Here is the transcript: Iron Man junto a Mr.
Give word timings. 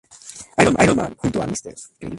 Iron 0.83 0.95
Man 0.97 1.15
junto 1.21 1.43
a 1.43 1.45
Mr. 1.45 1.75